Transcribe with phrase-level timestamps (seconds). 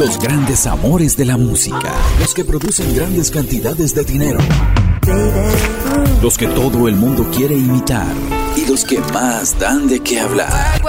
[0.00, 1.92] Los grandes amores de la música.
[2.20, 4.38] Los que producen grandes cantidades de dinero.
[6.22, 8.06] Los que todo el mundo quiere imitar.
[8.56, 10.80] Y los que más dan de qué hablar.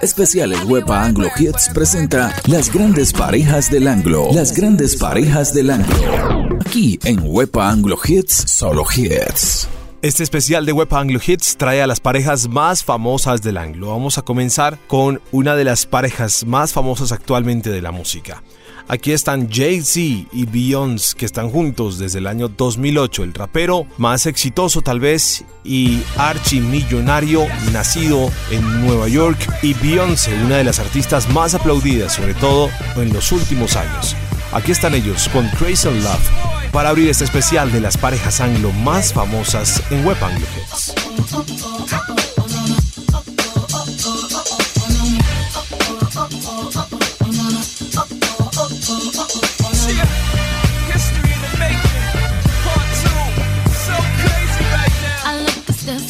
[0.00, 4.30] Especiales Wepa Anglo Hits presenta Las grandes parejas del Anglo.
[4.32, 6.58] Las grandes parejas del Anglo.
[6.64, 9.68] Aquí en Wepa Anglo Hits, solo hits.
[10.06, 13.88] Este especial de Web Anglo Hits trae a las parejas más famosas del anglo.
[13.88, 18.40] Vamos a comenzar con una de las parejas más famosas actualmente de la música.
[18.86, 24.26] Aquí están Jay-Z y Beyoncé, que están juntos desde el año 2008, el rapero más
[24.26, 31.28] exitoso tal vez y archimillonario nacido en Nueva York, y Beyoncé, una de las artistas
[31.30, 34.14] más aplaudidas, sobre todo en los últimos años.
[34.56, 39.12] Aquí están ellos con Crazy Love para abrir este especial de las parejas anglo más
[39.12, 40.94] famosas en Web Anglo Hits.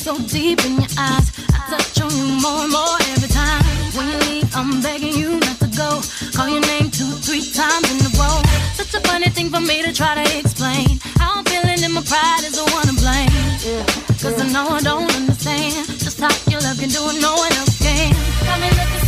[0.07, 1.33] so deep in your eyes.
[1.51, 3.65] I touch on you more and more every time.
[3.97, 5.16] When you leave, I'm begging
[6.37, 8.43] Call your name two, three times in a row.
[8.75, 11.01] Such a funny thing for me to try to explain.
[11.17, 13.33] How I'm feeling and my pride is the one to blame.
[14.21, 17.53] Cause I know I don't understand just how your love can do it, no one
[17.55, 18.13] else can.
[18.45, 19.06] Got me looking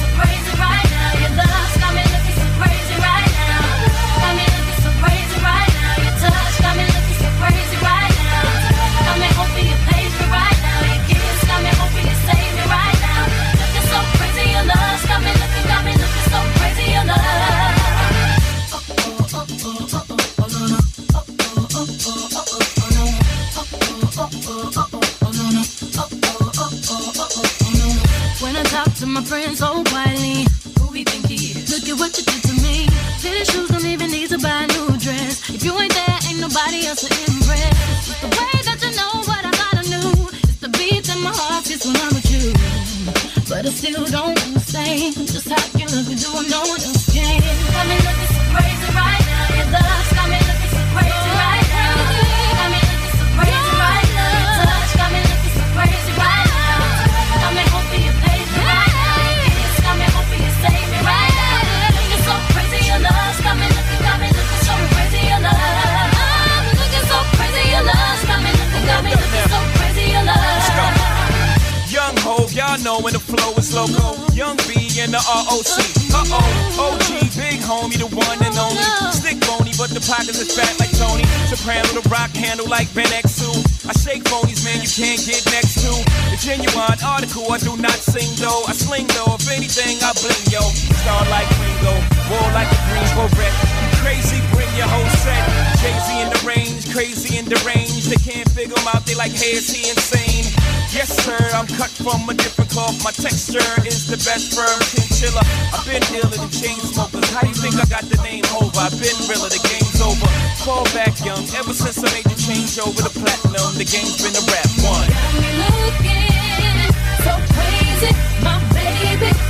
[102.79, 103.03] cloth.
[103.03, 105.43] My texture is the best firm chinchilla.
[105.75, 107.27] I've been dealing the chain smokers.
[107.35, 108.79] How do you think I got the name over?
[108.79, 110.29] I've been realer, the game's over.
[110.63, 114.37] Fall back young, ever since I made the change over to platinum, the game's been
[114.39, 115.09] a rap one.
[115.11, 116.95] Got me looking
[117.27, 118.13] so crazy,
[118.47, 119.48] my baby.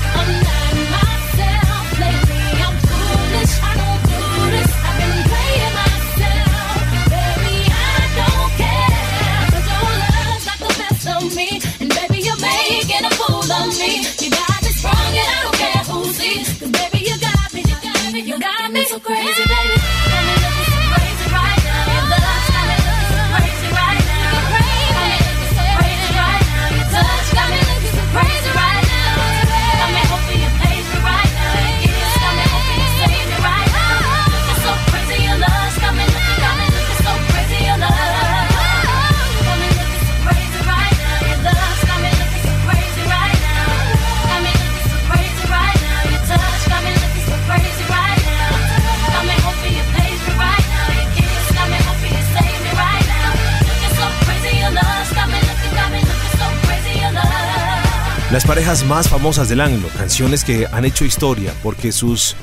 [13.68, 16.48] You got me sprung, and I don't care who sees.
[16.58, 19.42] 'Cause baby you got me, you got me, you got me so crazy,
[58.38, 62.36] Las parejas más famosas del anglo, canciones que han hecho historia porque sus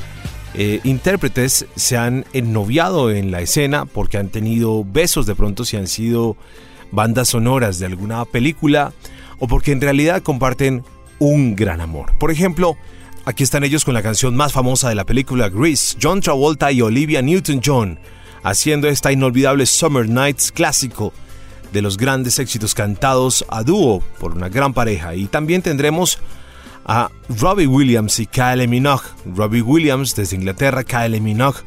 [0.53, 5.77] eh, intérpretes se han ennoviado en la escena, porque han tenido besos de pronto si
[5.77, 6.36] han sido
[6.92, 8.92] bandas sonoras de alguna película
[9.39, 10.83] o porque en realidad comparten
[11.19, 12.13] un gran amor.
[12.18, 12.75] Por ejemplo,
[13.24, 16.81] aquí están ellos con la canción más famosa de la película Grease, John Travolta y
[16.81, 18.00] Olivia Newton-John,
[18.44, 21.13] haciendo esta inolvidable Summer Nights clásico
[21.75, 25.13] de los grandes éxitos cantados a dúo por una gran pareja.
[25.13, 26.19] Y también tendremos
[26.86, 29.04] a Robbie Williams y Kylie Minogue.
[29.36, 31.60] Robbie Williams desde Inglaterra, Kylie Minogue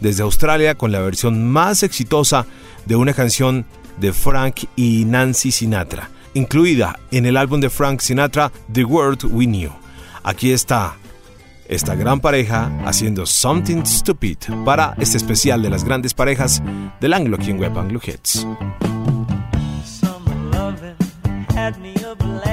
[0.00, 2.46] desde Australia con la versión más exitosa
[2.86, 3.66] de una canción
[3.98, 9.44] de Frank y Nancy Sinatra, incluida en el álbum de Frank Sinatra The World We
[9.44, 9.72] Knew.
[10.22, 10.96] Aquí está
[11.68, 16.62] esta gran pareja haciendo Something Stupid para este especial de las grandes parejas
[16.98, 18.00] del Anglo en Web Anglo.
[21.60, 22.49] Had me a blast.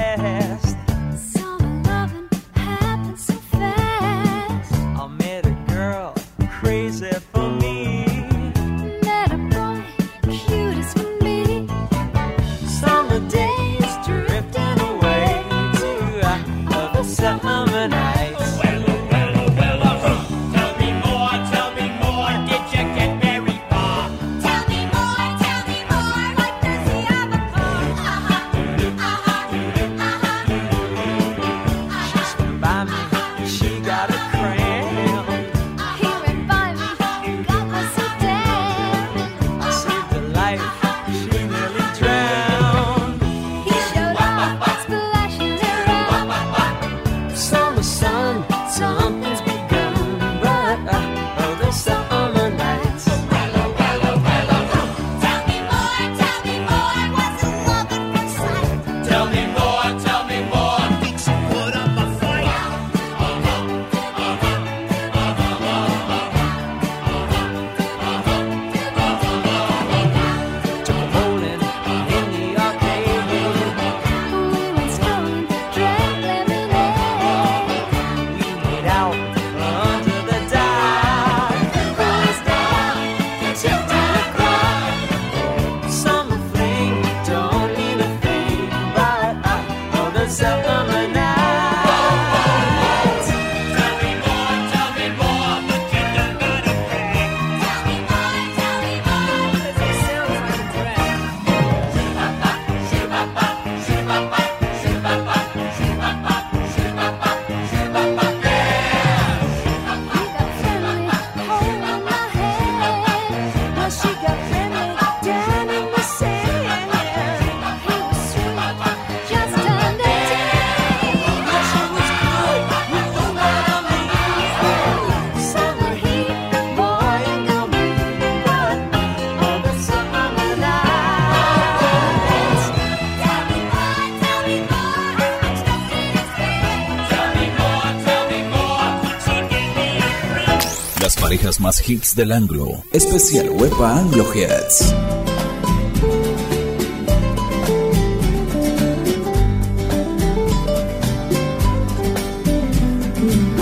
[141.68, 142.82] Más hits del anglo.
[142.92, 144.90] Especial Wepa Anglo Hits.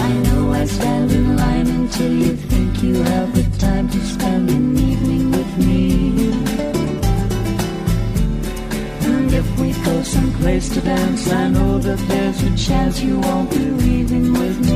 [0.07, 4.51] I know I stand in line until you think you have the time to spend
[4.51, 6.31] an evening with me.
[9.03, 13.51] And if we go someplace to dance, I know that there's a chance you won't
[13.51, 14.76] be leaving with me.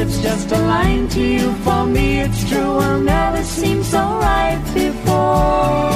[0.00, 4.62] It's just a line to you, for me it's true, I'll never seem so right
[4.72, 5.90] before.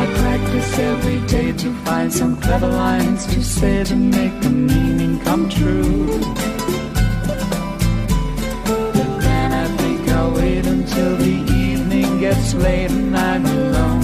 [0.00, 5.20] I practice every day to find some clever lines to say to make the meaning
[5.20, 6.06] come true.
[8.94, 11.36] But then I think I'll wait until the
[11.66, 14.03] evening gets late and I'm alone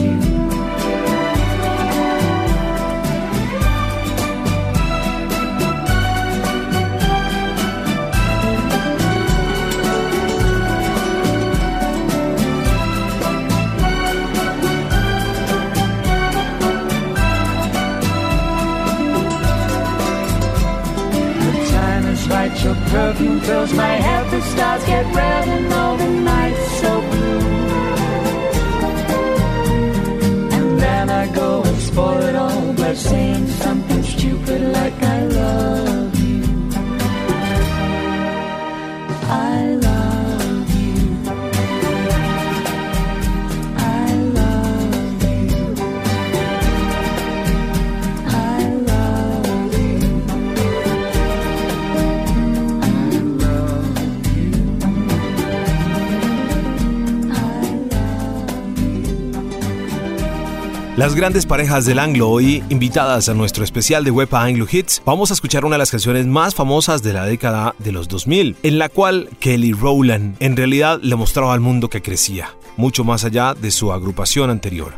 [61.11, 65.29] Las grandes parejas del anglo hoy invitadas a nuestro especial de Wepa Anglo Hits, vamos
[65.29, 68.79] a escuchar una de las canciones más famosas de la década de los 2000, en
[68.79, 73.53] la cual Kelly Rowland en realidad le mostraba al mundo que crecía, mucho más allá
[73.53, 74.93] de su agrupación anterior.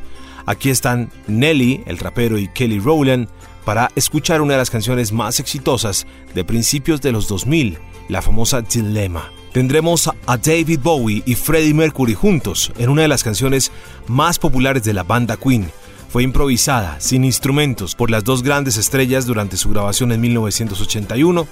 [0.45, 3.27] Aquí están Nelly, el rapero, y Kelly Rowland
[3.65, 6.05] para escuchar una de las canciones más exitosas
[6.35, 9.31] de principios de los 2000, la famosa Dilemma.
[9.51, 13.71] Tendremos a David Bowie y Freddie Mercury juntos en una de las canciones
[14.07, 15.71] más populares de la banda Queen,
[16.13, 21.47] fue improvisada, sin instrumentos, por las dos grandes estrellas durante su grabación en 1981.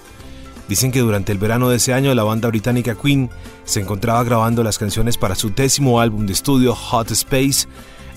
[0.69, 3.31] Dicen que durante el verano de ese año la banda británica Queen
[3.63, 7.67] se encontraba grabando las canciones para su décimo álbum de estudio Hot Space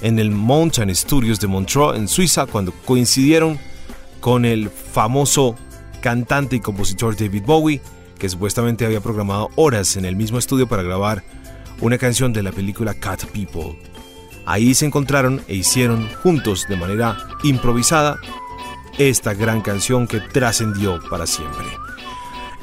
[0.02, 3.58] en el Mountain Studios de Montreux, en Suiza, cuando coincidieron
[4.20, 5.56] con el famoso
[6.02, 7.80] cantante y compositor David Bowie,
[8.18, 11.24] que supuestamente había programado horas en el mismo estudio para grabar
[11.80, 13.93] una canción de la película Cat People.
[14.46, 18.18] Ahí se encontraron e hicieron juntos de manera improvisada
[18.98, 21.66] esta gran canción que trascendió para siempre.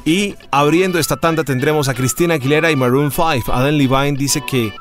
[0.04, 3.52] Y abriendo esta tanda tendremos a Cristina Aguilera y Maroon 5.
[3.52, 4.72] Adam Levine dice que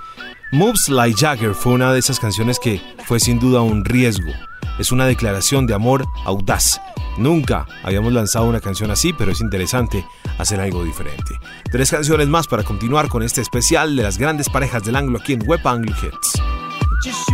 [0.51, 4.31] Moves Like Jagger fue una de esas canciones que fue sin duda un riesgo.
[4.79, 6.81] Es una declaración de amor audaz.
[7.17, 10.05] Nunca habíamos lanzado una canción así, pero es interesante
[10.37, 11.35] hacer algo diferente.
[11.71, 15.33] Tres canciones más para continuar con este especial de las grandes parejas del anglo aquí
[15.33, 16.50] en Web Anglo Hits.
[17.01, 17.30] Just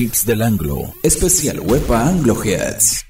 [0.00, 3.09] hits del anglo, especial Wepa Anglo Heads.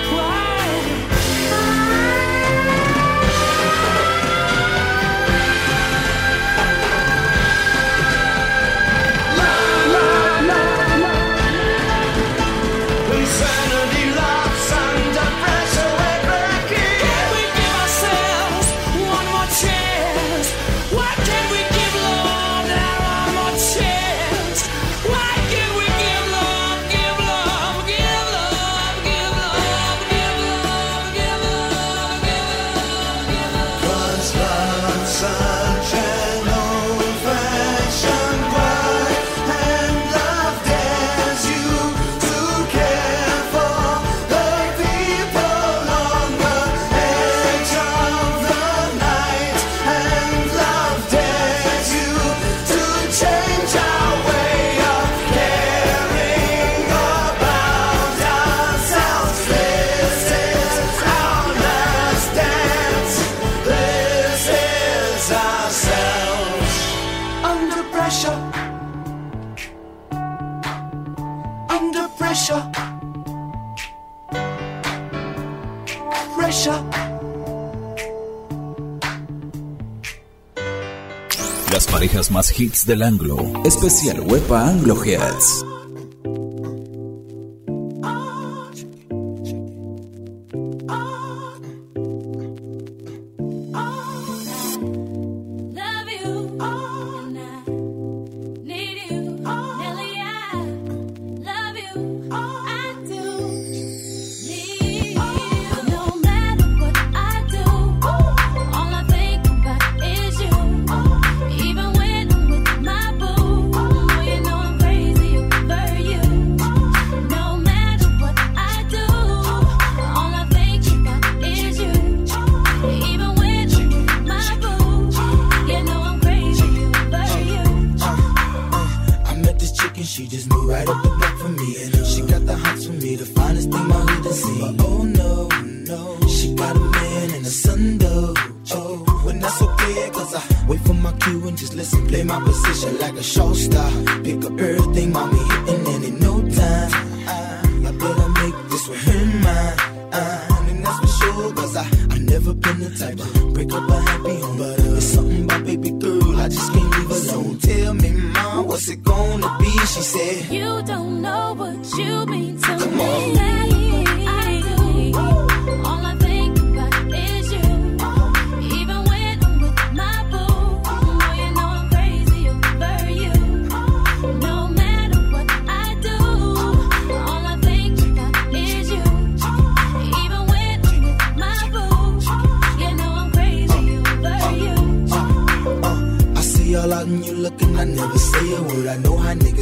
[81.71, 83.37] Las parejas más hits del anglo.
[83.63, 85.70] Especial Wepa Anglo Heads.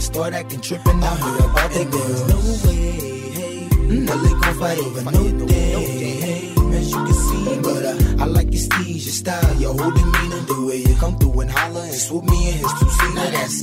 [0.09, 2.21] Start acting tripping out here about their girls.
[2.29, 2.99] No way,
[3.37, 3.67] hey.
[4.07, 5.73] No, they gon' fight over no day,
[6.25, 6.53] hey.
[6.77, 10.41] As you can see, but uh, I like your steez, your style, your whole demeanor,
[10.51, 13.13] the way you come through and holler and swoop me in his two seat.
[13.15, 13.61] Now that's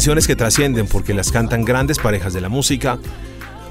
[0.00, 2.98] Canciones que trascienden porque las cantan grandes parejas de la música,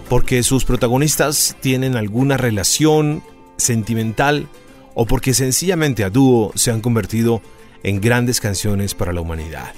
[0.10, 3.24] porque sus protagonistas tienen alguna relación
[3.58, 4.48] sentimental
[4.94, 7.42] o porque sencillamente a dúo se han convertido
[7.82, 9.74] en grandes canciones para la humanidad.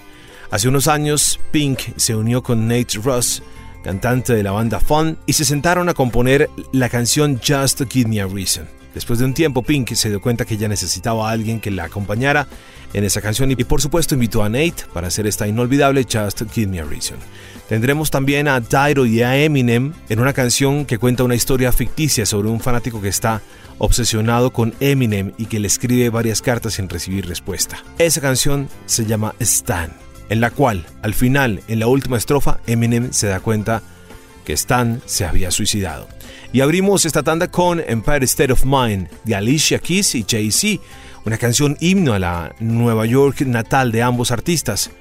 [0.50, 3.44] Hace unos años, Pink se unió con Nate Russ,
[3.82, 8.20] cantante de la banda Fun, y se sentaron a componer la canción Just Give Me
[8.20, 8.81] a Reason.
[8.94, 11.86] Después de un tiempo, Pink se dio cuenta que ella necesitaba a alguien que la
[11.86, 12.48] acompañara
[12.94, 16.68] en esa canción y por supuesto invitó a Nate para hacer esta inolvidable Just Give
[16.68, 17.18] Me a Reason.
[17.70, 22.26] Tendremos también a Tyro y a Eminem en una canción que cuenta una historia ficticia
[22.26, 23.42] sobre un fanático que está
[23.78, 27.82] obsesionado con Eminem y que le escribe varias cartas sin recibir respuesta.
[27.98, 29.94] Esa canción se llama Stan,
[30.30, 33.82] en la cual, al final, en la última estrofa, Eminem se da cuenta
[34.46, 36.08] que Stan se había suicidado.
[36.54, 40.84] Y abrimos esta tanda con Empire State of Mind de Alicia Keys y Jay-Z,
[41.26, 44.92] una canción himno a la Nueva York natal de ambos artistas.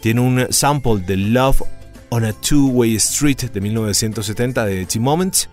[0.00, 1.62] Tiene un sample de Love
[2.10, 5.48] on a Two-Way Street de 1970 de The Moments.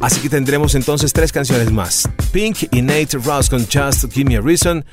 [0.00, 2.08] Así que tendremos entonces tres canciones más.
[2.32, 4.84] Pink y Nate Ross con Just Give Me a Reason,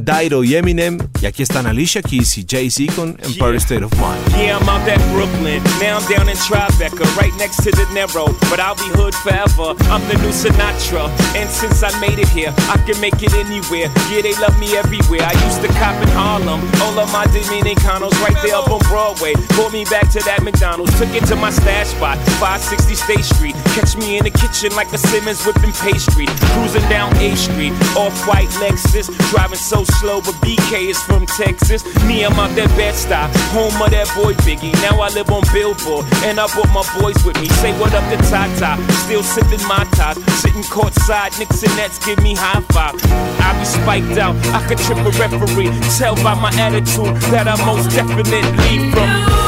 [0.00, 4.22] Dido y Eminem, y aquí están Alicia Keys y Jay-Z con Empire State of Mind.
[4.36, 5.60] Yeah, I'm out at Brooklyn.
[5.80, 8.30] Now I'm down in Tribeca, right next to the Narrow.
[8.48, 9.74] But I'll be hood forever.
[9.90, 11.10] I'm the new Sinatra.
[11.34, 13.90] And since I made it here, I can make it anywhere.
[14.06, 15.26] Yeah, they love me everywhere.
[15.26, 16.62] I used to cop in Harlem.
[16.86, 19.34] All of my Dominicanos right there up on Broadway.
[19.58, 23.56] Pulled me back to that McDonald's, took it to my stash spot, 560 State Street.
[23.74, 26.30] Catch me in the kitchen like a Simmons whipping pastry.
[26.54, 29.10] Cruising down A Street, off white Lexus.
[29.34, 31.84] Driving so slow, but BK is from Texas.
[32.04, 34.72] Me, I'm out that Bed-Stuy, home of that boy Biggie.
[34.82, 37.48] Now I live on Billboard, and I brought my boys with me.
[37.60, 40.16] Say what up to Tata, still sipping my top.
[40.42, 42.94] Sitting courtside, Knicks and Nets give me high five.
[43.40, 45.72] I be spiked out, I could trip a referee.
[45.96, 49.47] Tell by my attitude that I most definitely from.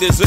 [0.00, 0.25] need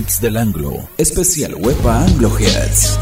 [0.00, 0.88] Hits del anglo.
[0.96, 2.98] Especial Wepa Anglo Hits.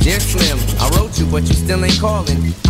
[0.00, 2.33] Dear Slim, I wrote you, but you still ain't calling.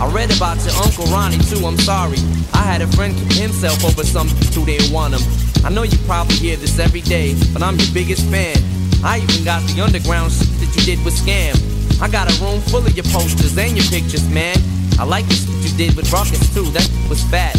[0.00, 2.18] I read about your Uncle Ronnie too, I'm sorry.
[2.52, 5.22] I had a friend himself over some who didn't want him.
[5.64, 8.56] I know you probably hear this every day, but I'm your biggest fan.
[9.04, 11.56] I even got the underground shit that you did with Skam.
[12.02, 14.56] I got a room full of your posters and your pictures, man.
[14.98, 17.56] I like the shit you did with Rawkus too, that was fat.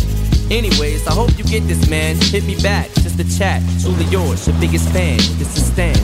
[0.52, 2.16] Anyways, I hope you get this, man.
[2.18, 3.64] Hit me back, just a chat.
[3.82, 5.18] Truly yours, your biggest fan.
[5.40, 5.98] This is Stan.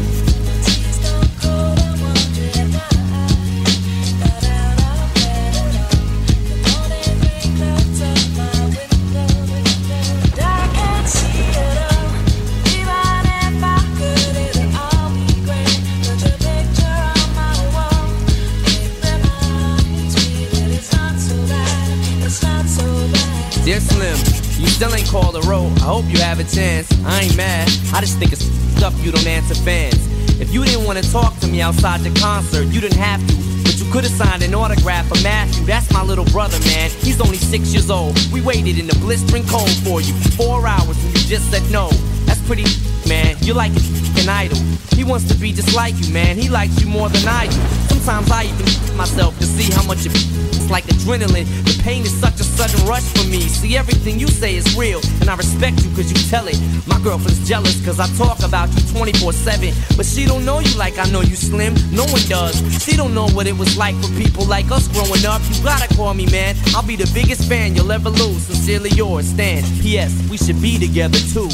[24.81, 25.67] Still ain't called a roll.
[25.77, 26.89] I hope you have a chance.
[27.05, 27.67] I ain't mad.
[27.93, 28.49] I just think it's
[28.81, 30.01] up you don't answer fans.
[30.41, 33.35] If you didn't want to talk to me outside the concert, you didn't have to.
[33.61, 35.67] But you could have signed an autograph for Matthew.
[35.67, 36.89] That's my little brother, man.
[37.05, 38.17] He's only six years old.
[38.33, 41.61] We waited in the blistering cold for you for four hours and you just said
[41.69, 41.89] no.
[42.25, 42.65] That's pretty,
[43.07, 43.35] man.
[43.41, 43.71] You're like
[44.17, 44.57] an idol.
[44.95, 46.37] He wants to be just like you, man.
[46.37, 47.59] He likes you more than I do.
[47.95, 51.47] Sometimes I even myself to see how much it it's like adrenaline.
[51.65, 53.41] The pain is such a sudden rush for me.
[53.41, 56.59] See, everything you say is real, and I respect you cause you tell it.
[56.87, 59.73] My girlfriend's jealous cause I talk about you 24 7.
[59.97, 61.73] But she don't know you like I know you, Slim.
[61.91, 62.61] No one does.
[62.83, 65.41] She don't know what it was like for people like us growing up.
[65.49, 66.55] You gotta call me, man.
[66.75, 68.43] I'll be the biggest fan you'll ever lose.
[68.43, 69.63] Sincerely yours, Stan.
[69.81, 70.11] P.S.
[70.29, 71.49] We should be together too.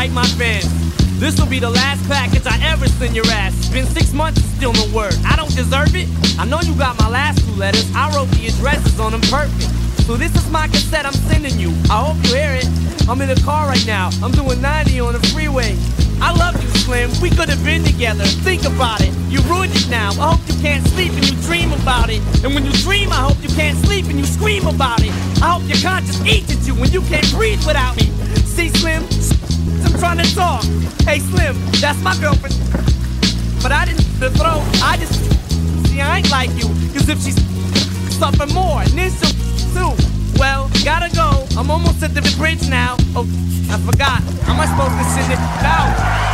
[0.00, 0.64] Write my fans.
[1.20, 3.68] This will be the last package I ever send your ass.
[3.68, 5.12] Been six months and still no word.
[5.26, 6.08] I don't deserve it.
[6.38, 7.84] I know you got my last two letters.
[7.94, 9.68] I wrote the addresses on them perfect.
[10.08, 11.68] So this is my cassette I'm sending you.
[11.92, 12.64] I hope you hear it.
[13.10, 14.08] I'm in the car right now.
[14.22, 15.76] I'm doing 90 on the freeway.
[16.22, 17.10] I love you, Slim.
[17.20, 18.24] We could have been together.
[18.24, 19.12] Think about it.
[19.28, 20.16] You ruined it now.
[20.16, 22.22] I hope you can't sleep and you dream about it.
[22.42, 25.12] And when you dream, I hope you can't sleep and you scream about it.
[25.44, 28.08] I hope your conscience eats at you when you can't breathe without me.
[28.48, 29.19] See, Slim?
[30.00, 30.64] Trying to talk.
[31.04, 32.56] Hey, Slim, that's my girlfriend.
[33.62, 34.64] But I didn't the throw.
[34.82, 35.12] I just
[35.88, 36.68] see I ain't like you.
[36.94, 37.36] Cause if she's
[38.18, 39.30] suffer more, and then she'll
[39.76, 39.92] too.
[40.38, 41.46] Well, gotta go.
[41.58, 42.96] I'm almost at the bridge now.
[43.14, 43.28] Oh,
[43.70, 44.22] I forgot.
[44.44, 46.30] How am I supposed to send it out?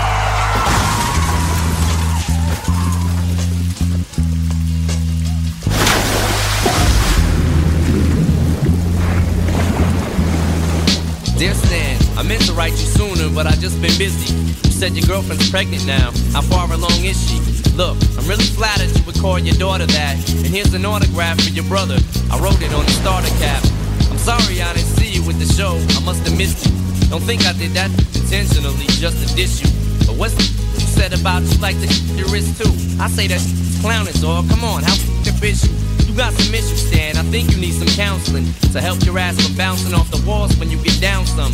[11.37, 11.86] Stan,
[12.17, 14.33] I meant to write you sooner, but I just been busy.
[14.65, 16.13] You said your girlfriend's pregnant now.
[16.33, 17.37] How far along is she?
[17.77, 20.17] Look, I'm really flattered you would call your daughter that.
[20.33, 22.01] And here's an autograph for your brother.
[22.33, 23.61] I wrote it on the starter cap.
[24.09, 25.77] I'm sorry I didn't see you with the show.
[25.77, 26.73] I must have missed you.
[27.13, 29.69] Don't think I did that intentionally just to diss you.
[30.09, 30.45] But what's the
[30.81, 32.73] you said about you like the your wrist too?
[32.97, 33.45] I say that
[33.85, 34.49] clowning, dog.
[34.49, 35.73] Come on, how f***ing bitch you?
[36.09, 37.17] You got some issues, Stan.
[37.17, 40.57] I think you need some counseling to help your ass from bouncing off the walls
[40.57, 41.53] when you get down some.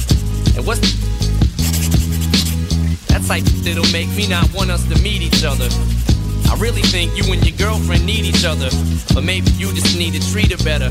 [0.56, 1.02] And what's the
[3.08, 5.68] that type that'll make me not want us to meet each other.
[6.50, 8.68] I really think you and your girlfriend need each other,
[9.14, 10.90] but maybe you just need to treat her better.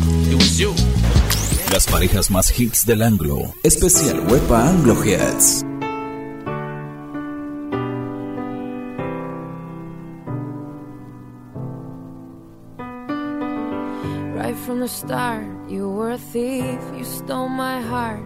[0.31, 0.73] it was you.
[1.71, 3.53] Las parejas más hits del anglo.
[3.63, 5.63] Especial Wepa Anglo Hits.
[14.35, 18.25] Right from the start, you were a thief, you stole my heart,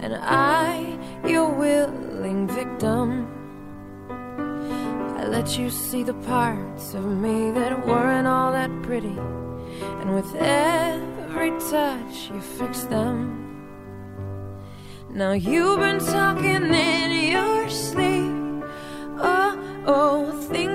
[0.00, 3.26] and I, your willing victim.
[5.18, 9.16] I let you see the parts of me that weren't all that pretty.
[10.00, 11.19] And with every
[11.70, 13.16] touch, you fix them.
[15.10, 18.64] Now you've been talking in your sleep.
[19.18, 20.69] Oh, oh, things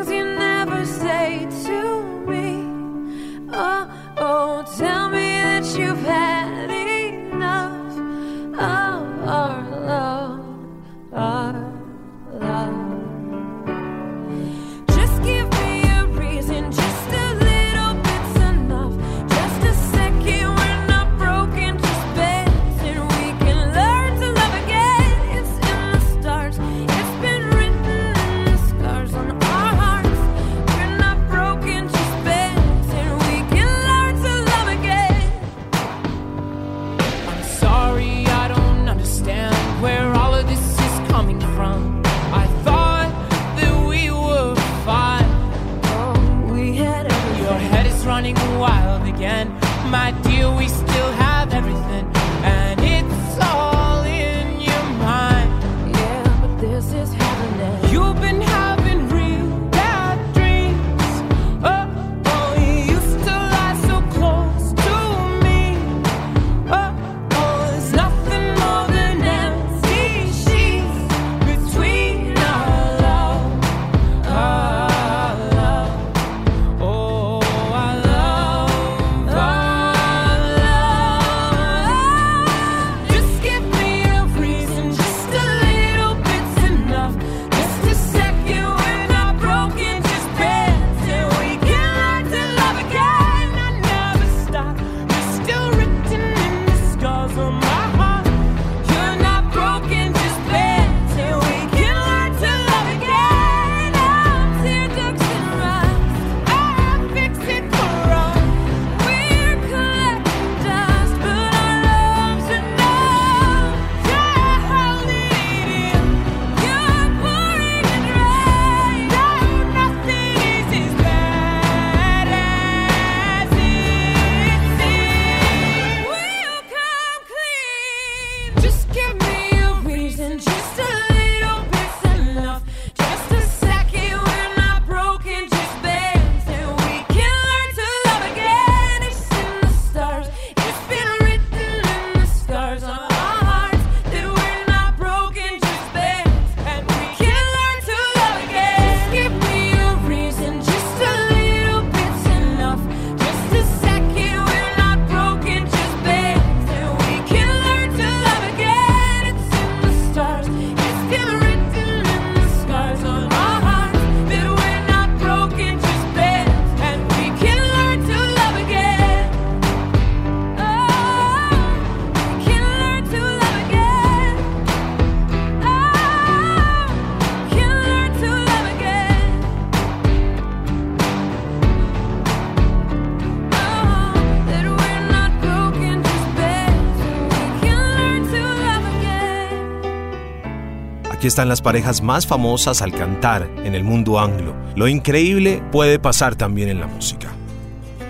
[191.26, 194.56] Están las parejas más famosas al cantar en el mundo anglo.
[194.76, 197.34] Lo increíble puede pasar también en la música.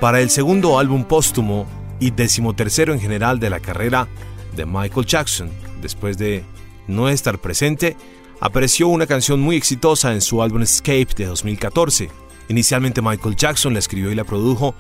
[0.02, 1.66] Para el segundo álbum póstumo
[2.02, 4.10] y decimotercero en general de la carrera
[4.54, 5.50] de Michael Jackson,
[5.82, 6.44] después de
[6.88, 7.96] no estar presente,
[8.42, 12.10] apareció una canción muy exitosa en su álbum Escape de 2014.
[12.50, 14.76] Inicialmente Michael Jackson la escribió y la produjo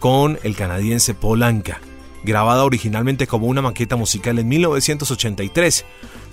[0.00, 1.80] con el canadiense Paul Anka,
[2.24, 5.84] grabada originalmente como una maqueta musical en 1983.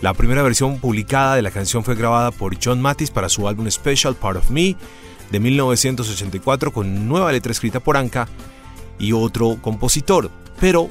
[0.01, 3.69] La primera versión publicada de la canción fue grabada por John Mathis para su álbum
[3.69, 4.75] Special Part of Me
[5.31, 8.27] de 1984 con nueva letra escrita por Anka
[8.99, 10.29] y otro compositor,
[10.59, 10.89] pero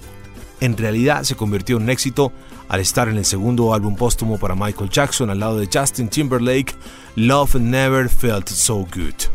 [0.60, 2.32] en realidad se convirtió en un éxito
[2.68, 6.74] al estar en el segundo álbum póstumo para Michael Jackson al lado de Justin Timberlake,
[7.16, 9.28] Love Never Felt So Good.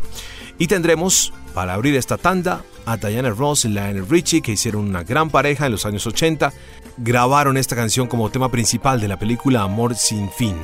[0.58, 5.04] Y tendremos, para abrir esta tanda, a Diana Ross y Lionel Richie, que hicieron una
[5.04, 6.52] gran pareja en los años 80,
[6.98, 10.54] grabaron esta canción como tema principal de la película Amor sin fin.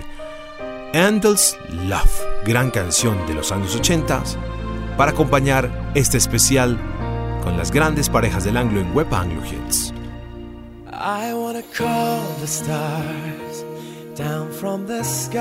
[0.92, 4.22] Andel's Love, gran canción de los años 80,
[4.98, 6.78] para acompañar este especial
[7.42, 9.94] con las grandes parejas del anglo en Web Anglo Hits.
[10.92, 13.64] I wanna call the stars
[14.14, 15.40] down from the sky.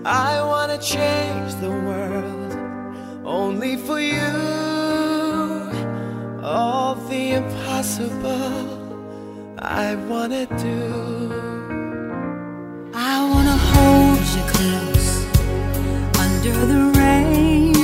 [0.04, 2.54] I want to change the world
[3.24, 4.34] only for you.
[6.44, 8.68] All the impossible
[9.60, 10.84] I want to do.
[12.94, 15.10] I want to hold you close
[16.20, 17.76] under the rain.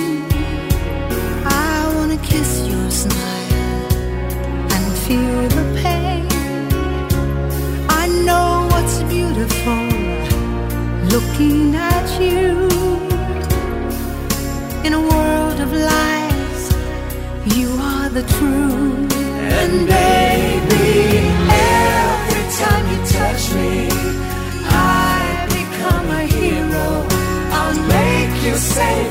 [1.45, 3.87] I want to kiss your smile
[4.75, 5.88] and feel the pain.
[11.11, 12.67] looking at you
[14.85, 16.63] in a world of lies.
[17.57, 19.13] You are the truth,
[19.59, 20.89] and baby,
[21.49, 23.89] every time you touch me,
[24.65, 26.89] I become a hero.
[27.57, 29.08] I'll make you say.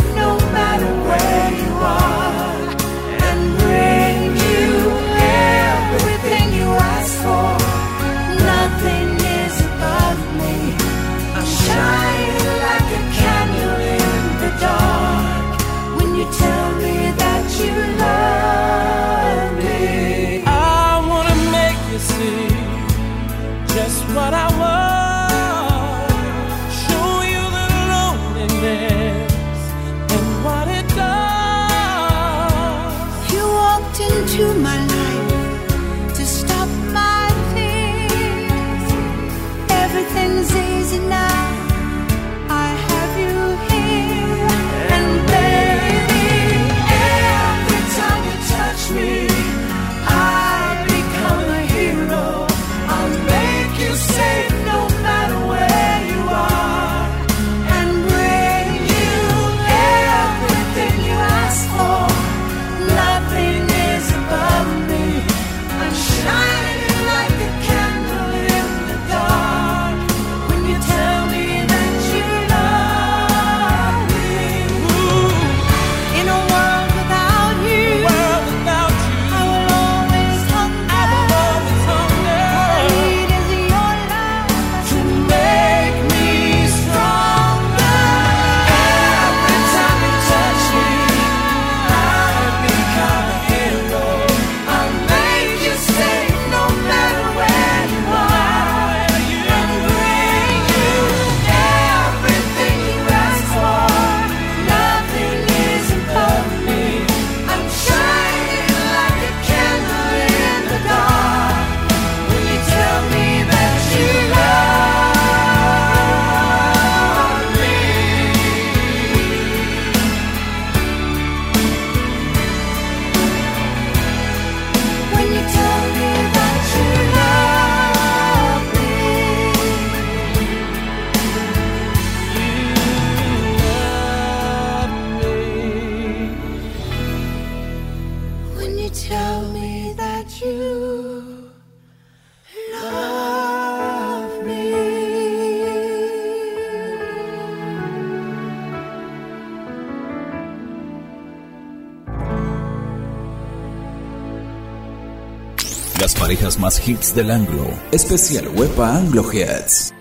[156.08, 157.66] las parejas más hits del anglo.
[157.92, 159.92] Especial Wepa Anglo Heads.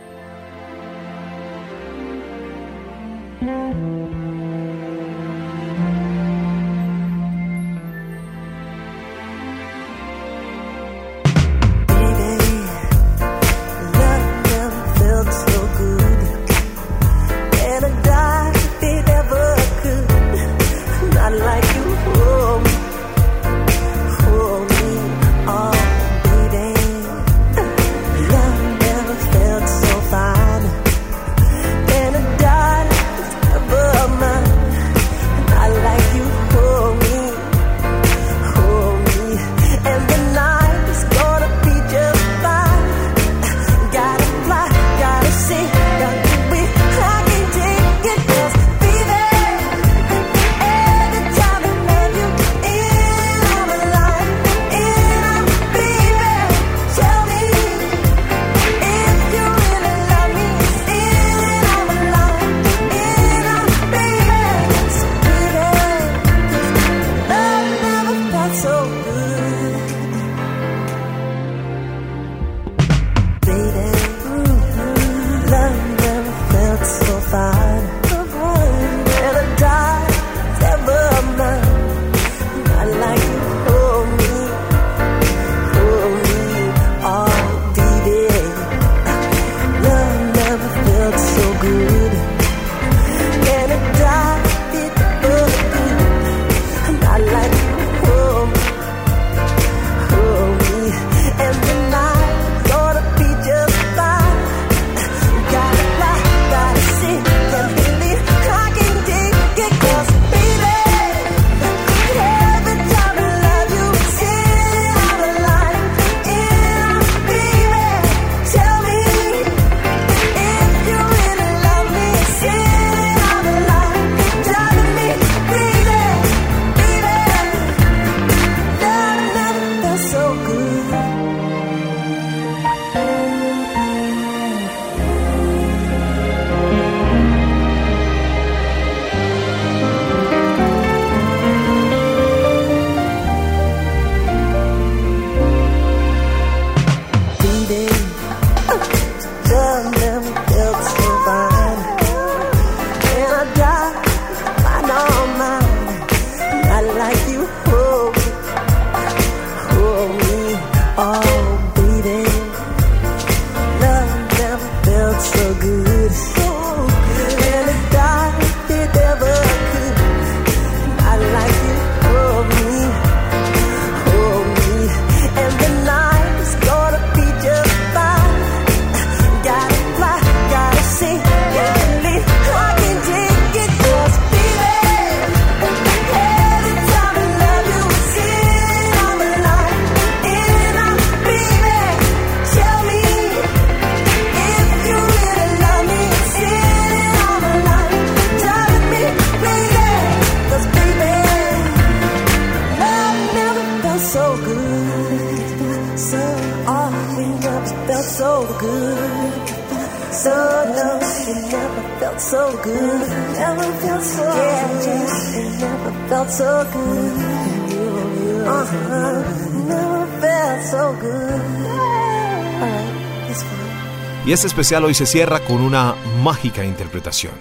[224.25, 227.33] Y este especial hoy se cierra con una mágica interpretación.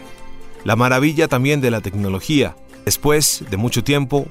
[0.64, 2.56] La maravilla también de la tecnología.
[2.84, 4.26] Después de mucho tiempo,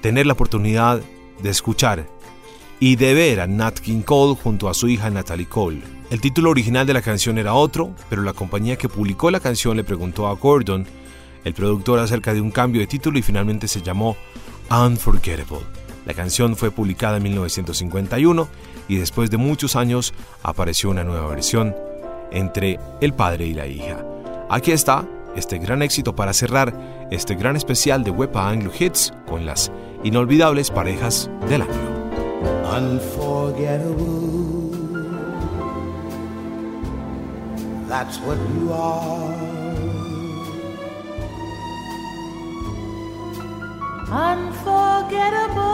[0.00, 1.00] tener la oportunidad
[1.40, 2.08] de escuchar
[2.80, 5.82] y de ver a Nat King Cole junto a su hija Natalie Cole.
[6.10, 9.76] El título original de la canción era otro, pero la compañía que publicó la canción
[9.76, 10.86] le preguntó a Gordon,
[11.46, 14.16] el productor, acerca de un cambio de título y finalmente se llamó
[14.68, 15.64] Unforgettable.
[16.04, 18.48] La canción fue publicada en 1951
[18.88, 21.76] y después de muchos años apareció una nueva versión
[22.32, 24.04] entre el padre y la hija.
[24.50, 29.46] Aquí está este gran éxito para cerrar este gran especial de Wepa Anglo Hits con
[29.46, 29.70] las
[30.02, 31.70] inolvidables parejas del año.
[32.76, 34.26] Unforgettable.
[37.88, 39.55] That's what you are.
[44.10, 45.64] Unforgettable,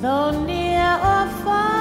[0.00, 1.76] though near or far.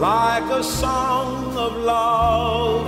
[0.00, 2.86] like a song of love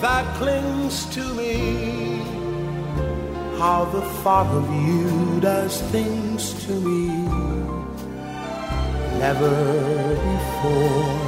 [0.00, 2.22] that clings to me.
[3.58, 7.08] How the thought of you does things to me.
[9.18, 9.50] Never
[10.30, 11.27] before